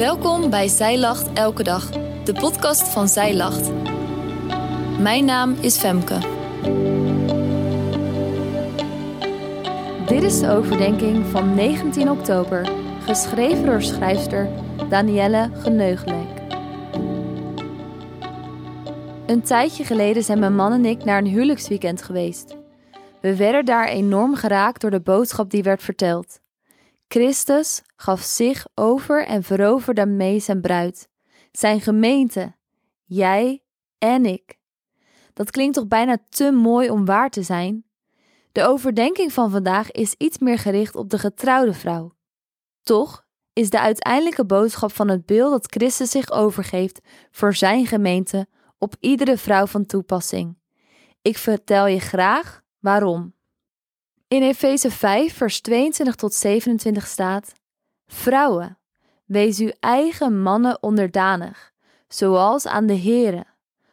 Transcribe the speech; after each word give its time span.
Welkom 0.00 0.50
bij 0.50 0.68
Zij 0.68 0.98
Lacht 0.98 1.32
Elke 1.32 1.62
Dag, 1.62 1.90
de 2.24 2.32
podcast 2.32 2.82
van 2.82 3.08
Zij 3.08 3.36
Lacht. 3.36 3.70
Mijn 4.98 5.24
naam 5.24 5.56
is 5.60 5.78
Femke. 5.78 6.18
Dit 10.06 10.22
is 10.22 10.40
de 10.40 10.50
overdenking 10.50 11.26
van 11.26 11.54
19 11.54 12.10
oktober, 12.10 12.70
geschreven 13.00 13.66
door 13.66 13.82
schrijfster 13.82 14.48
Danielle 14.88 15.50
Geneugelek. 15.54 16.42
Een 19.26 19.42
tijdje 19.42 19.84
geleden 19.84 20.22
zijn 20.22 20.38
mijn 20.38 20.54
man 20.54 20.72
en 20.72 20.84
ik 20.84 21.04
naar 21.04 21.18
een 21.18 21.26
huwelijksweekend 21.26 22.02
geweest. 22.02 22.56
We 23.20 23.36
werden 23.36 23.64
daar 23.64 23.88
enorm 23.88 24.34
geraakt 24.34 24.80
door 24.80 24.90
de 24.90 25.00
boodschap 25.00 25.50
die 25.50 25.62
werd 25.62 25.82
verteld. 25.82 26.40
Christus 27.12 27.82
gaf 27.96 28.20
zich 28.20 28.66
over 28.74 29.26
en 29.26 29.42
veroverde 29.42 30.06
mee 30.06 30.40
zijn 30.40 30.60
bruid, 30.60 31.08
zijn 31.52 31.80
gemeente, 31.80 32.54
jij 33.04 33.62
en 33.98 34.26
ik. 34.26 34.58
Dat 35.32 35.50
klinkt 35.50 35.74
toch 35.74 35.86
bijna 35.86 36.18
te 36.28 36.50
mooi 36.50 36.90
om 36.90 37.04
waar 37.04 37.30
te 37.30 37.42
zijn? 37.42 37.84
De 38.52 38.66
overdenking 38.66 39.32
van 39.32 39.50
vandaag 39.50 39.90
is 39.90 40.14
iets 40.18 40.38
meer 40.38 40.58
gericht 40.58 40.94
op 40.94 41.10
de 41.10 41.18
getrouwde 41.18 41.74
vrouw. 41.74 42.14
Toch 42.82 43.24
is 43.52 43.70
de 43.70 43.80
uiteindelijke 43.80 44.44
boodschap 44.46 44.92
van 44.92 45.08
het 45.08 45.26
beeld 45.26 45.50
dat 45.50 45.72
Christus 45.74 46.10
zich 46.10 46.30
overgeeft 46.30 47.00
voor 47.30 47.54
zijn 47.54 47.86
gemeente 47.86 48.46
op 48.78 48.94
iedere 49.00 49.36
vrouw 49.36 49.66
van 49.66 49.86
toepassing. 49.86 50.58
Ik 51.22 51.38
vertel 51.38 51.86
je 51.86 52.00
graag 52.00 52.62
waarom. 52.78 53.34
In 54.30 54.42
Efeze 54.42 54.90
5, 54.90 55.34
vers 55.34 55.60
22 55.60 56.14
tot 56.14 56.34
27 56.34 57.06
staat: 57.06 57.52
Vrouwen, 58.06 58.78
wees 59.24 59.58
uw 59.58 59.70
eigen 59.80 60.42
mannen 60.42 60.82
onderdanig, 60.82 61.72
zoals 62.08 62.66
aan 62.66 62.86
de 62.86 62.98
Here. 62.98 63.44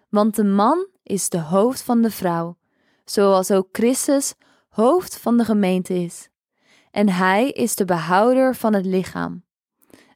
Want 0.09 0.35
de 0.35 0.43
man 0.43 0.87
is 1.03 1.29
de 1.29 1.39
hoofd 1.39 1.81
van 1.81 2.01
de 2.01 2.11
vrouw, 2.11 2.57
zoals 3.05 3.51
ook 3.51 3.67
Christus 3.71 4.33
hoofd 4.69 5.17
van 5.17 5.37
de 5.37 5.45
gemeente 5.45 5.93
is. 5.93 6.29
En 6.91 7.09
hij 7.09 7.49
is 7.49 7.75
de 7.75 7.85
behouder 7.85 8.55
van 8.55 8.73
het 8.73 8.85
lichaam. 8.85 9.43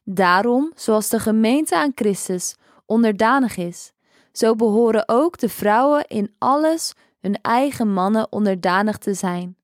Daarom, 0.04 0.72
zoals 0.74 1.08
de 1.08 1.18
gemeente 1.18 1.76
aan 1.76 1.92
Christus 1.94 2.56
onderdanig 2.86 3.56
is, 3.56 3.92
zo 4.32 4.54
behoren 4.54 5.08
ook 5.08 5.38
de 5.38 5.48
vrouwen 5.48 6.06
in 6.06 6.34
alles 6.38 6.92
hun 7.20 7.38
eigen 7.40 7.92
mannen 7.92 8.32
onderdanig 8.32 8.98
te 8.98 9.14
zijn. 9.14 9.56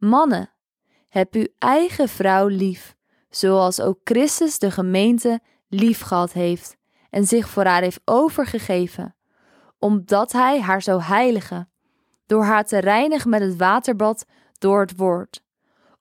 Mannen, 0.00 0.52
heb 1.08 1.34
uw 1.34 1.46
eigen 1.58 2.08
vrouw 2.08 2.46
lief, 2.46 2.96
zoals 3.28 3.80
ook 3.80 4.00
Christus 4.04 4.58
de 4.58 4.70
gemeente 4.70 5.40
lief 5.68 6.00
gehad 6.00 6.32
heeft 6.32 6.76
en 7.10 7.26
zich 7.26 7.48
voor 7.48 7.64
haar 7.64 7.82
heeft 7.82 8.00
overgegeven, 8.04 9.16
omdat 9.78 10.32
hij 10.32 10.60
haar 10.60 10.82
zou 10.82 11.02
heiligen, 11.02 11.70
door 12.26 12.44
haar 12.44 12.64
te 12.64 12.78
reinigen 12.78 13.30
met 13.30 13.40
het 13.40 13.56
waterbad 13.56 14.26
door 14.58 14.80
het 14.80 14.96
woord, 14.96 15.42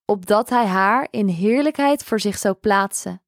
opdat 0.06 0.50
hij 0.50 0.66
haar 0.66 1.08
in 1.10 1.28
heerlijkheid 1.28 2.04
voor 2.04 2.20
zich 2.20 2.38
zou 2.38 2.56
plaatsen, 2.56 3.22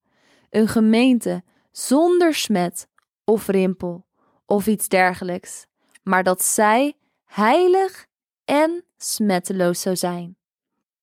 een 0.50 0.68
gemeente 0.68 1.44
zonder 1.72 2.34
smet 2.34 2.88
of 3.24 3.48
rimpel 3.48 4.06
of 4.46 4.68
iets 4.68 4.88
dergelijks, 4.88 5.68
maar 6.04 6.24
dat 6.24 6.44
zij 6.44 6.98
heilig 7.26 8.06
en 8.46 8.84
smetteloos 8.98 9.82
zou 9.82 9.96
zijn. 9.96 10.40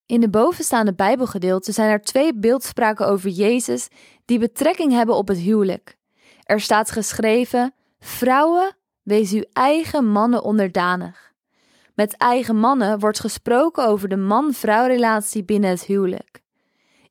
In 0.09 0.21
de 0.21 0.29
bovenstaande 0.29 0.95
Bijbelgedeelte 0.95 1.73
zijn 1.73 1.91
er 1.91 2.01
twee 2.01 2.35
beeldspraken 2.35 3.09
over 3.09 3.31
Jezus 3.31 3.89
die 4.25 4.39
betrekking 4.39 4.93
hebben 4.93 5.17
op 5.17 5.29
het 5.29 5.39
huwelijk. 5.39 5.97
Er 6.43 6.61
staat 6.61 6.91
geschreven: 6.91 7.75
Vrouwen, 8.01 8.77
wees 9.03 9.33
uw 9.33 9.45
eigen 9.53 10.07
mannen 10.07 10.43
onderdanig. 10.43 11.33
Met 11.95 12.17
eigen 12.17 12.57
mannen 12.57 12.99
wordt 12.99 13.21
gesproken 13.21 13.87
over 13.87 14.09
de 14.09 14.17
man-vrouw 14.17 14.87
relatie 14.87 15.45
binnen 15.45 15.71
het 15.71 15.85
huwelijk. 15.85 16.43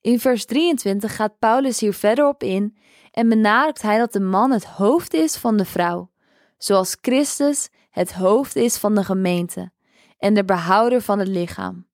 In 0.02 0.19
vers 0.19 0.46
23 0.46 1.16
gaat 1.16 1.40
Paulus 1.40 1.80
hier 1.80 1.94
verder 1.94 2.28
op 2.28 2.44
in 2.44 2.78
en 3.12 3.30
benadrukt 3.30 3.81
hij 3.81 3.97
dat 3.97 4.13
de 4.13 4.19
man 4.19 4.52
het 4.52 4.66
hoofd 4.66 5.13
is 5.13 5.36
van 5.36 5.57
de 5.57 5.66
vrouw, 5.66 6.09
zoals 6.57 6.97
Christus 7.02 7.69
het 7.90 8.13
hoofd 8.13 8.56
is 8.56 8.78
van 8.78 8.96
de 8.96 9.03
gemeente 9.03 9.72
en 10.18 10.34
de 10.34 10.46
behouder 10.46 11.02
van 11.02 11.19
het 11.19 11.28
lichaam. 11.28 11.88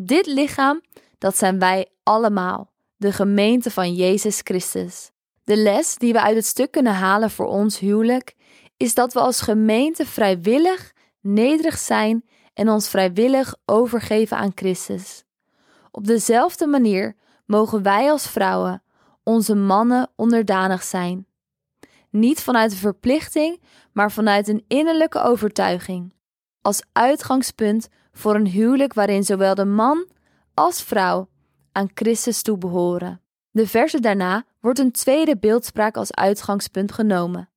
Dit 0.00 0.26
lichaam, 0.26 0.80
dat 1.18 1.36
zijn 1.36 1.58
wij 1.58 1.86
allemaal, 2.02 2.70
de 2.96 3.12
gemeente 3.12 3.70
van 3.70 3.94
Jezus 3.94 4.40
Christus. 4.44 5.10
De 5.44 5.56
les 5.56 5.96
die 5.96 6.12
we 6.12 6.20
uit 6.20 6.36
het 6.36 6.44
stuk 6.44 6.70
kunnen 6.70 6.94
halen 6.94 7.30
voor 7.30 7.46
ons 7.46 7.78
huwelijk 7.78 8.34
is 8.76 8.94
dat 8.94 9.12
we 9.12 9.20
als 9.20 9.40
gemeente 9.40 10.06
vrijwillig 10.06 10.92
nederig 11.20 11.78
zijn 11.78 12.24
en 12.54 12.68
ons 12.68 12.88
vrijwillig 12.88 13.54
overgeven 13.64 14.36
aan 14.36 14.52
Christus. 14.54 15.24
Op 15.90 16.06
dezelfde 16.06 16.66
manier 16.66 17.16
mogen 17.46 17.82
wij 17.82 18.10
als 18.10 18.28
vrouwen 18.28 18.82
onze 19.22 19.54
mannen 19.54 20.10
onderdanig 20.16 20.82
zijn. 20.82 21.26
Niet 22.10 22.42
vanuit 22.42 22.70
een 22.72 22.78
verplichting, 22.78 23.62
maar 23.92 24.12
vanuit 24.12 24.48
een 24.48 24.64
innerlijke 24.68 25.22
overtuiging. 25.22 26.12
Als 26.62 26.82
uitgangspunt 26.92 27.88
voor 28.18 28.34
een 28.34 28.46
huwelijk 28.46 28.94
waarin 28.94 29.24
zowel 29.24 29.54
de 29.54 29.64
man 29.64 30.06
als 30.54 30.82
vrouw 30.82 31.28
aan 31.72 31.90
Christus 31.94 32.42
toebehoren. 32.42 33.20
De 33.50 33.66
verse 33.66 34.00
daarna 34.00 34.44
wordt 34.60 34.78
een 34.78 34.92
tweede 34.92 35.38
beeldspraak 35.38 35.96
als 35.96 36.14
uitgangspunt 36.14 36.92
genomen. 36.92 37.50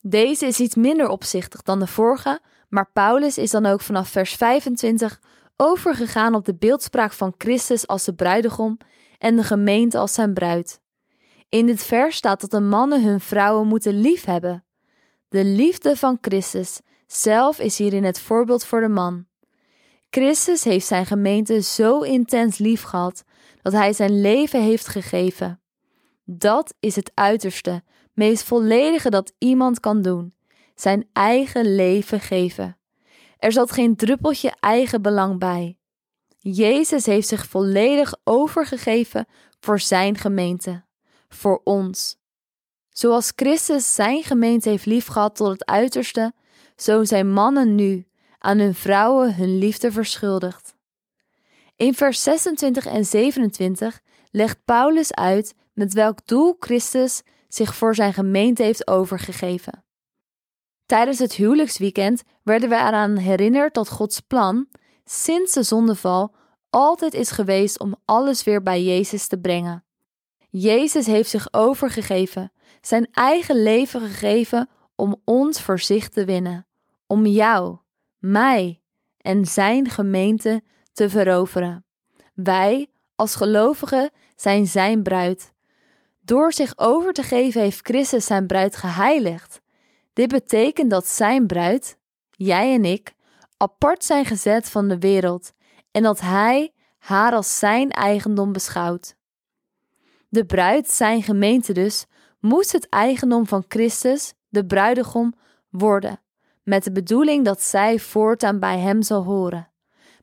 Deze 0.00 0.46
is 0.46 0.60
iets 0.60 0.74
minder 0.74 1.08
opzichtig 1.08 1.62
dan 1.62 1.78
de 1.78 1.86
vorige, 1.86 2.40
maar 2.68 2.90
Paulus 2.92 3.38
is 3.38 3.50
dan 3.50 3.66
ook 3.66 3.80
vanaf 3.80 4.08
vers 4.08 4.34
25 4.34 5.20
overgegaan 5.56 6.34
op 6.34 6.44
de 6.44 6.54
beeldspraak 6.54 7.12
van 7.12 7.34
Christus 7.38 7.86
als 7.86 8.04
de 8.04 8.14
bruidegom 8.14 8.78
en 9.18 9.36
de 9.36 9.42
gemeente 9.42 9.98
als 9.98 10.14
zijn 10.14 10.34
bruid. 10.34 10.80
In 11.48 11.66
dit 11.66 11.82
vers 11.82 12.16
staat 12.16 12.40
dat 12.40 12.50
de 12.50 12.60
mannen 12.60 13.04
hun 13.04 13.20
vrouwen 13.20 13.66
moeten 13.66 14.00
liefhebben. 14.00 14.64
De 15.28 15.44
liefde 15.44 15.96
van 15.96 16.18
Christus 16.20 16.80
zelf 17.06 17.58
is 17.58 17.78
hierin 17.78 18.04
het 18.04 18.20
voorbeeld 18.20 18.64
voor 18.64 18.80
de 18.80 18.88
man. 18.88 19.26
Christus 20.14 20.64
heeft 20.64 20.86
zijn 20.86 21.06
gemeente 21.06 21.62
zo 21.62 22.00
intens 22.00 22.58
lief 22.58 22.82
gehad 22.82 23.24
dat 23.62 23.72
hij 23.72 23.92
zijn 23.92 24.20
leven 24.20 24.62
heeft 24.62 24.86
gegeven. 24.86 25.60
Dat 26.24 26.74
is 26.80 26.96
het 26.96 27.10
uiterste, 27.14 27.82
meest 28.12 28.42
volledige 28.42 29.10
dat 29.10 29.32
iemand 29.38 29.80
kan 29.80 30.02
doen: 30.02 30.34
zijn 30.74 31.08
eigen 31.12 31.74
leven 31.74 32.20
geven. 32.20 32.78
Er 33.38 33.52
zat 33.52 33.72
geen 33.72 33.96
druppeltje 33.96 34.52
eigen 34.60 35.02
belang 35.02 35.38
bij. 35.38 35.78
Jezus 36.38 37.06
heeft 37.06 37.28
zich 37.28 37.46
volledig 37.46 38.14
overgegeven 38.24 39.26
voor 39.60 39.80
zijn 39.80 40.16
gemeente, 40.16 40.84
voor 41.28 41.60
ons. 41.64 42.16
Zoals 42.90 43.32
Christus 43.36 43.94
zijn 43.94 44.22
gemeente 44.22 44.68
heeft 44.68 44.86
liefgehad 44.86 45.36
tot 45.36 45.48
het 45.48 45.64
uiterste, 45.64 46.32
zo 46.76 47.04
zijn 47.04 47.32
mannen 47.32 47.74
nu 47.74 48.06
aan 48.44 48.58
hun 48.58 48.74
vrouwen 48.74 49.34
hun 49.34 49.58
liefde 49.58 49.92
verschuldigd. 49.92 50.74
In 51.76 51.94
vers 51.94 52.22
26 52.22 52.86
en 52.86 53.04
27 53.04 54.00
legt 54.30 54.64
Paulus 54.64 55.14
uit 55.14 55.54
met 55.72 55.92
welk 55.92 56.26
doel 56.26 56.56
Christus 56.58 57.22
zich 57.48 57.74
voor 57.74 57.94
zijn 57.94 58.12
gemeente 58.12 58.62
heeft 58.62 58.88
overgegeven. 58.88 59.84
Tijdens 60.86 61.18
het 61.18 61.32
huwelijksweekend 61.32 62.22
werden 62.42 62.68
we 62.68 62.74
eraan 62.74 63.16
herinnerd 63.16 63.74
dat 63.74 63.88
Gods 63.88 64.20
plan, 64.20 64.68
sinds 65.04 65.52
de 65.52 65.62
zondeval, 65.62 66.34
altijd 66.70 67.14
is 67.14 67.30
geweest 67.30 67.78
om 67.78 67.96
alles 68.04 68.44
weer 68.44 68.62
bij 68.62 68.82
Jezus 68.82 69.26
te 69.26 69.38
brengen. 69.38 69.84
Jezus 70.50 71.06
heeft 71.06 71.30
zich 71.30 71.52
overgegeven, 71.52 72.52
zijn 72.80 73.08
eigen 73.12 73.62
leven 73.62 74.00
gegeven 74.00 74.68
om 74.94 75.20
ons 75.24 75.60
voor 75.60 75.78
zich 75.80 76.08
te 76.08 76.24
winnen, 76.24 76.66
om 77.06 77.26
jou, 77.26 77.78
mij 78.24 78.80
en 79.18 79.44
zijn 79.44 79.88
gemeente 79.90 80.62
te 80.92 81.10
veroveren. 81.10 81.84
Wij, 82.34 82.90
als 83.14 83.34
gelovigen, 83.34 84.10
zijn 84.36 84.66
zijn 84.66 85.02
bruid. 85.02 85.52
Door 86.20 86.52
zich 86.52 86.72
over 86.78 87.12
te 87.12 87.22
geven 87.22 87.60
heeft 87.60 87.86
Christus 87.86 88.26
zijn 88.26 88.46
bruid 88.46 88.76
geheiligd. 88.76 89.60
Dit 90.12 90.28
betekent 90.28 90.90
dat 90.90 91.06
zijn 91.06 91.46
bruid, 91.46 91.98
jij 92.30 92.74
en 92.74 92.84
ik, 92.84 93.14
apart 93.56 94.04
zijn 94.04 94.24
gezet 94.24 94.70
van 94.70 94.88
de 94.88 94.98
wereld 94.98 95.52
en 95.90 96.02
dat 96.02 96.20
hij 96.20 96.72
haar 96.98 97.32
als 97.32 97.58
zijn 97.58 97.90
eigendom 97.90 98.52
beschouwt. 98.52 99.16
De 100.28 100.44
bruid, 100.46 100.90
zijn 100.90 101.22
gemeente 101.22 101.72
dus, 101.72 102.06
moest 102.40 102.72
het 102.72 102.88
eigendom 102.88 103.46
van 103.46 103.64
Christus, 103.68 104.34
de 104.48 104.66
bruidegom, 104.66 105.34
worden 105.70 106.22
met 106.64 106.84
de 106.84 106.92
bedoeling 106.92 107.44
dat 107.44 107.62
zij 107.62 107.98
voortaan 107.98 108.58
bij 108.58 108.78
Hem 108.78 109.02
zal 109.02 109.24
horen. 109.24 109.68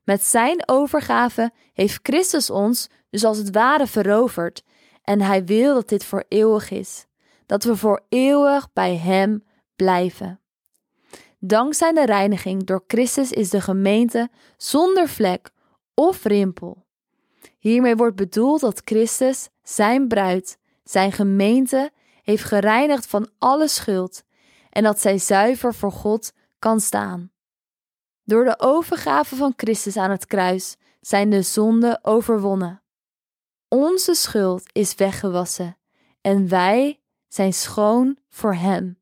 Met 0.03 0.23
Zijn 0.23 0.63
overgave 0.65 1.51
heeft 1.73 1.99
Christus 2.01 2.49
ons 2.49 2.89
dus 3.09 3.23
als 3.23 3.37
het 3.37 3.51
ware 3.51 3.87
veroverd 3.87 4.63
en 5.03 5.21
Hij 5.21 5.45
wil 5.45 5.73
dat 5.73 5.89
dit 5.89 6.05
voor 6.05 6.25
eeuwig 6.27 6.71
is. 6.71 7.05
dat 7.45 7.63
we 7.63 7.75
voor 7.75 8.05
eeuwig 8.09 8.73
bij 8.73 8.95
Hem 8.97 9.43
blijven. 9.75 10.39
Dankzij 11.39 11.93
de 11.93 12.05
reiniging 12.05 12.63
door 12.63 12.83
Christus 12.87 13.31
is 13.31 13.49
de 13.49 13.61
gemeente 13.61 14.29
zonder 14.57 15.07
vlek 15.07 15.51
of 15.93 16.23
rimpel. 16.23 16.85
Hiermee 17.59 17.95
wordt 17.95 18.15
bedoeld 18.15 18.61
dat 18.61 18.81
Christus 18.85 19.49
zijn 19.63 20.07
bruid, 20.07 20.57
zijn 20.83 21.11
gemeente, 21.11 21.91
heeft 22.23 22.43
gereinigd 22.43 23.07
van 23.07 23.29
alle 23.37 23.67
schuld 23.67 24.23
en 24.71 24.83
dat 24.83 25.01
zij 25.01 25.17
zuiver 25.17 25.73
voor 25.73 25.91
God 25.91 26.33
kan 26.59 26.79
staan. 26.79 27.31
Door 28.23 28.43
de 28.43 28.59
overgave 28.59 29.35
van 29.35 29.53
Christus 29.55 29.97
aan 29.97 30.11
het 30.11 30.25
kruis 30.25 30.75
zijn 31.01 31.29
de 31.29 31.41
zonden 31.41 31.99
overwonnen. 32.01 32.81
Onze 33.67 34.13
schuld 34.13 34.63
is 34.71 34.95
weggewassen 34.95 35.77
en 36.21 36.47
wij 36.47 36.99
zijn 37.27 37.53
schoon 37.53 38.17
voor 38.29 38.53
Hem. 38.53 38.99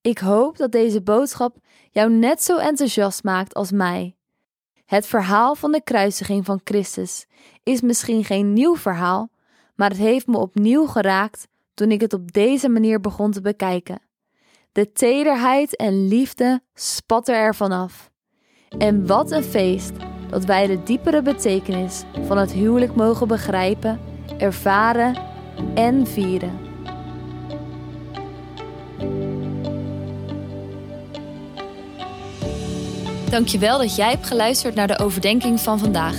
Ik 0.00 0.18
hoop 0.18 0.56
dat 0.56 0.72
deze 0.72 1.02
boodschap 1.02 1.56
jou 1.90 2.10
net 2.10 2.42
zo 2.42 2.56
enthousiast 2.56 3.24
maakt 3.24 3.54
als 3.54 3.70
mij. 3.70 4.16
Het 4.84 5.06
verhaal 5.06 5.54
van 5.54 5.72
de 5.72 5.82
kruisiging 5.82 6.44
van 6.44 6.60
Christus 6.64 7.26
is 7.62 7.80
misschien 7.80 8.24
geen 8.24 8.52
nieuw 8.52 8.76
verhaal, 8.76 9.30
maar 9.74 9.88
het 9.88 9.98
heeft 9.98 10.26
me 10.26 10.38
opnieuw 10.38 10.86
geraakt 10.86 11.48
toen 11.74 11.90
ik 11.90 12.00
het 12.00 12.12
op 12.12 12.32
deze 12.32 12.68
manier 12.68 13.00
begon 13.00 13.30
te 13.30 13.40
bekijken. 13.40 14.07
De 14.72 14.92
tederheid 14.92 15.76
en 15.76 16.08
liefde 16.08 16.60
spatten 16.74 17.34
er 17.34 17.54
vanaf. 17.54 18.10
En 18.78 19.06
wat 19.06 19.30
een 19.30 19.44
feest 19.44 19.92
dat 20.30 20.44
wij 20.44 20.66
de 20.66 20.82
diepere 20.82 21.22
betekenis 21.22 22.02
van 22.26 22.38
het 22.38 22.52
huwelijk 22.52 22.94
mogen 22.94 23.28
begrijpen, 23.28 24.00
ervaren 24.38 25.16
en 25.74 26.06
vieren. 26.06 26.58
Dankjewel 33.30 33.78
dat 33.78 33.96
jij 33.96 34.10
hebt 34.10 34.26
geluisterd 34.26 34.74
naar 34.74 34.86
de 34.86 34.98
overdenking 34.98 35.60
van 35.60 35.78
vandaag. 35.78 36.16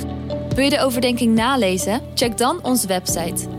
Wil 0.56 0.64
je 0.64 0.70
de 0.70 0.82
overdenking 0.82 1.36
nalezen? 1.36 2.02
Check 2.14 2.38
dan 2.38 2.64
onze 2.64 2.88
website. 2.88 3.59